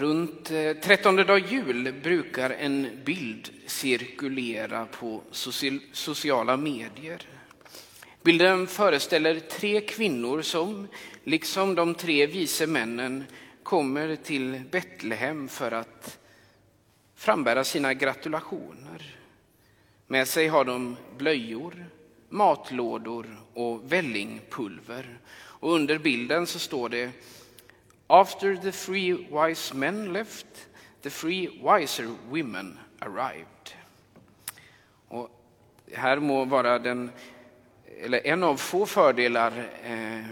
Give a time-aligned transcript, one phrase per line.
[0.00, 5.22] Runt eh, 13 dag jul brukar en bild cirkulera på
[5.92, 7.22] sociala medier.
[8.22, 10.88] Bilden föreställer tre kvinnor som,
[11.24, 13.24] liksom de tre vise männen,
[13.62, 16.18] kommer till Betlehem för att
[17.14, 19.16] frambära sina gratulationer.
[20.06, 21.86] Med sig har de blöjor,
[22.28, 25.18] matlådor och vällingpulver.
[25.34, 27.10] Och under bilden så står det
[28.12, 30.46] After the three wise men left,
[31.02, 33.74] the three wiser women arrived.
[35.08, 35.30] Och
[35.92, 37.10] här må vara den,
[38.00, 40.24] eller en av få fördelar eh,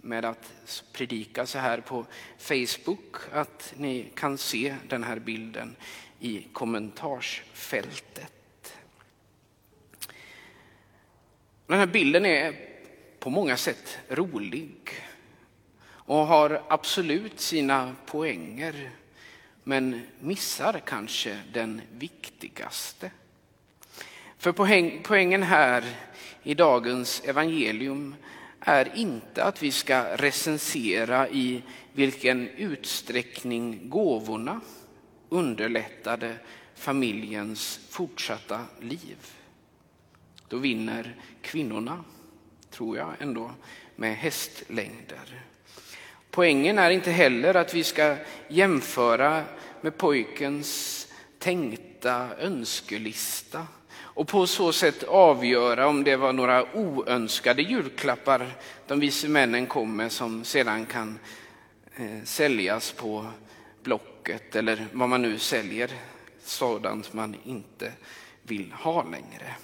[0.00, 0.52] med att
[0.92, 2.06] predika så här på
[2.38, 5.76] Facebook, att ni kan se den här bilden
[6.20, 8.74] i kommentarsfältet.
[11.66, 12.54] Den här bilden är
[13.18, 14.74] på många sätt rolig
[16.08, 18.90] och har absolut sina poänger
[19.64, 23.10] men missar kanske den viktigaste.
[24.38, 24.52] För
[25.02, 25.84] poängen här
[26.42, 28.14] i dagens evangelium
[28.60, 34.60] är inte att vi ska recensera i vilken utsträckning gåvorna
[35.28, 36.36] underlättade
[36.74, 39.16] familjens fortsatta liv.
[40.48, 42.04] Då vinner kvinnorna,
[42.70, 43.50] tror jag ändå,
[43.96, 45.42] med hästlängder.
[46.30, 48.16] Poängen är inte heller att vi ska
[48.48, 49.44] jämföra
[49.80, 51.04] med pojkens
[51.38, 53.66] tänkta önskelista
[54.18, 58.52] och på så sätt avgöra om det var några oönskade julklappar
[58.86, 61.18] de vise männen kom med som sedan kan
[61.96, 63.26] eh, säljas på
[63.82, 65.90] Blocket eller vad man nu säljer,
[66.44, 67.92] sådant man inte
[68.42, 69.54] vill ha längre.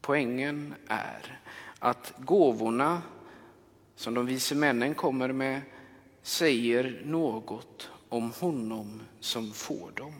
[0.00, 1.40] Poängen är
[1.78, 3.02] att gåvorna
[3.96, 5.60] som de vise männen kommer med
[6.22, 10.14] säger något om honom som får dem.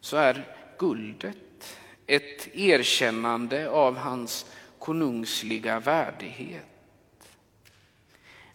[0.00, 4.46] Så är guldet ett erkännande av hans
[4.78, 6.66] konungsliga värdighet.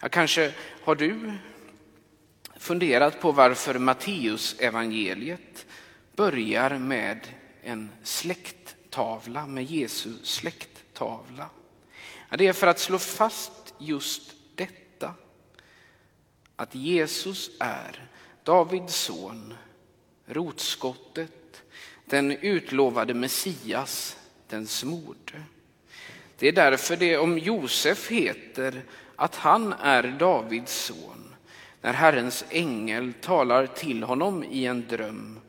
[0.00, 0.54] Ja, kanske
[0.84, 1.32] har du
[2.56, 5.66] funderat på varför Matteus evangeliet
[6.16, 7.28] börjar med
[7.62, 11.48] en släkttavla, med Jesu släkttavla.
[12.30, 15.14] Ja, det är för att slå fast just detta.
[16.56, 18.08] Att Jesus är
[18.44, 19.54] Davids son,
[20.26, 21.62] rotskottet,
[22.04, 24.16] den utlovade Messias,
[24.48, 25.42] den smorde.
[26.38, 28.82] Det är därför det om Josef heter
[29.16, 31.34] att han är Davids son
[31.80, 35.40] när Herrens ängel talar till honom i en dröm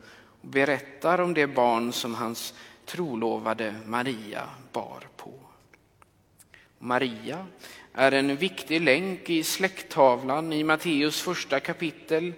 [0.42, 2.54] och berättar om det barn som hans
[2.86, 5.51] trolovade Maria bar på.
[6.84, 7.48] Maria
[7.94, 12.34] är en viktig länk i släkttavlan i Matteus första kapitel,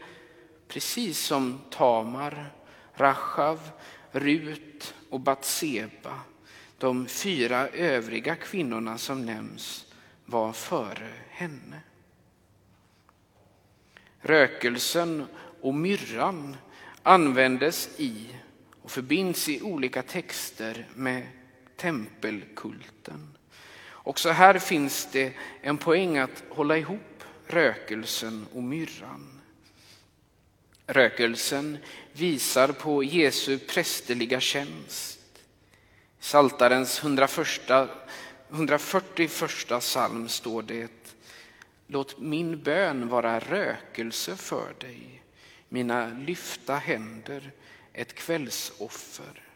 [0.67, 2.53] precis som Tamar,
[2.93, 3.69] Rachav,
[4.11, 6.19] Rut och Batseba,
[6.77, 9.85] de fyra övriga kvinnorna som nämns,
[10.25, 11.81] var före henne.
[14.21, 15.25] Rökelsen
[15.61, 16.57] och myrran
[17.03, 18.27] användes i
[18.81, 21.27] och förbinds i olika texter med
[21.75, 23.37] tempelkulten.
[24.03, 29.41] Också här finns det en poäng att hålla ihop rökelsen och myrran.
[30.87, 31.77] Rökelsen
[32.13, 35.19] visar på Jesu prästerliga tjänst.
[36.19, 37.89] I Saltarens 141,
[38.49, 40.91] 141 psalm står det
[41.87, 45.21] Låt min bön vara rökelse för dig,
[45.69, 47.51] mina lyfta händer
[47.93, 49.52] ett kvällsoffer.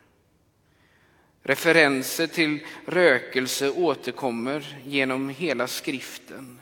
[1.47, 6.61] Referenser till rökelse återkommer genom hela skriften.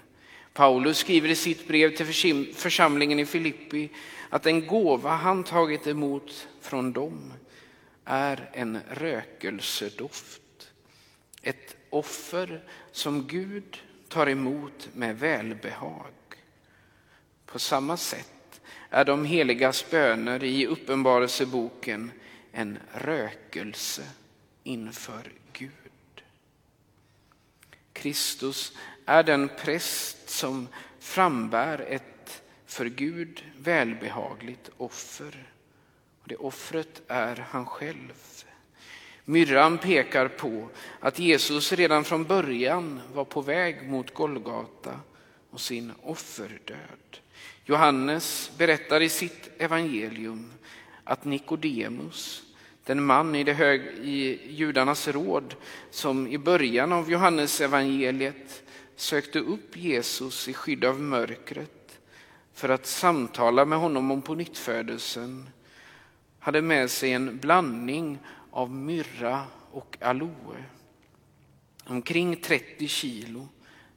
[0.53, 3.90] Paulus skriver i sitt brev till församlingen i Filippi
[4.29, 7.34] att den gåva han tagit emot från dem
[8.03, 10.72] är en rökelsedoft.
[11.41, 16.13] Ett offer som Gud tar emot med välbehag.
[17.46, 22.11] På samma sätt är de heligas böner i Uppenbarelseboken
[22.52, 24.03] en rökelse
[24.66, 25.72] inför Gud.
[27.94, 28.73] Kristus
[29.06, 30.67] är den präst som
[31.00, 35.50] frambär ett för Gud välbehagligt offer.
[36.22, 38.14] Och det offret är han själv.
[39.26, 40.70] Myrran pekar på
[41.00, 45.00] att Jesus redan från början var på väg mot Golgata
[45.50, 47.20] och sin offerdöd.
[47.66, 50.52] Johannes berättar i sitt evangelium
[51.03, 52.45] att Nikodemus
[52.85, 55.55] den man i, det hög, i judarnas råd
[55.90, 58.64] som i början av Johannes evangeliet
[58.96, 61.99] sökte upp Jesus i skydd av mörkret
[62.53, 65.49] för att samtala med honom om pånyttfödelsen
[66.40, 68.20] hade med sig en blandning
[68.52, 70.64] av myrra och aloe.
[71.85, 73.47] Omkring 30 kilo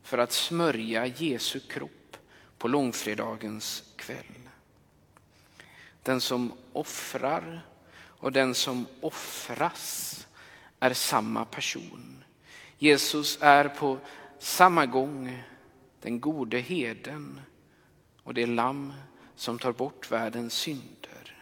[0.02, 2.16] för att smörja Jesu kropp
[2.58, 4.48] på långfredagens kväll.
[6.02, 7.64] Den som offrar
[8.18, 10.26] och den som offras
[10.80, 12.24] är samma person.
[12.78, 13.98] Jesus är på
[14.38, 15.42] samma gång
[16.00, 17.40] den gode heden
[18.22, 18.92] och det lamm
[19.36, 21.36] som tar bort världens synder.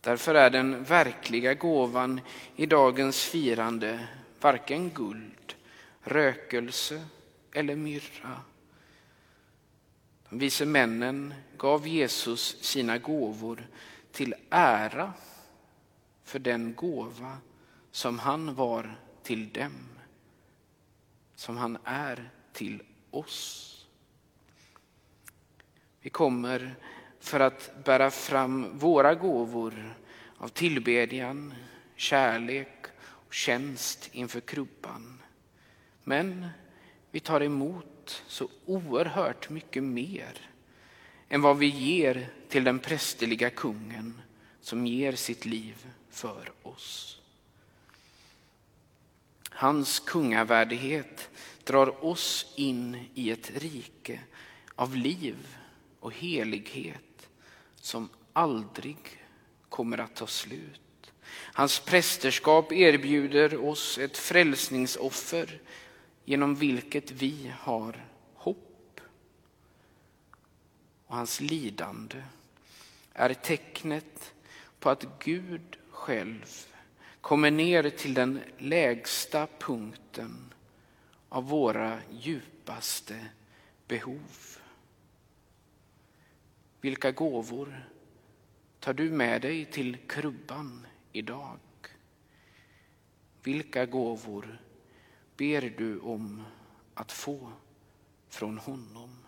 [0.00, 2.20] Därför är den verkliga gåvan
[2.56, 4.08] i dagens firande
[4.40, 5.54] varken guld,
[6.02, 7.04] rökelse
[7.52, 8.40] eller myrra.
[10.28, 13.66] De vise männen gav Jesus sina gåvor
[14.12, 15.12] till ära
[16.28, 17.38] för den gåva
[17.90, 19.88] som han var till dem,
[21.34, 23.64] som han är till oss.
[26.00, 26.74] Vi kommer
[27.20, 29.94] för att bära fram våra gåvor
[30.36, 31.54] av tillbedjan,
[31.96, 35.22] kärlek och tjänst inför krubban.
[36.04, 36.48] Men
[37.10, 40.50] vi tar emot så oerhört mycket mer
[41.28, 44.20] än vad vi ger till den prästerliga kungen
[44.60, 47.20] som ger sitt liv för oss.
[49.50, 51.30] Hans kungavärdighet
[51.64, 54.20] drar oss in i ett rike
[54.74, 55.56] av liv
[56.00, 57.28] och helighet
[57.76, 58.96] som aldrig
[59.68, 61.12] kommer att ta slut.
[61.30, 65.60] Hans prästerskap erbjuder oss ett frälsningsoffer
[66.24, 69.00] genom vilket vi har hopp.
[71.06, 72.22] Och hans lidande
[73.12, 74.32] är tecknet
[74.80, 76.46] på att Gud själv
[77.20, 80.54] kommer ner till den lägsta punkten
[81.28, 83.26] av våra djupaste
[83.86, 84.58] behov.
[86.80, 87.88] Vilka gåvor
[88.80, 91.58] tar du med dig till krubban idag?
[93.42, 94.60] Vilka gåvor
[95.36, 96.42] ber du om
[96.94, 97.52] att få
[98.28, 99.27] från honom?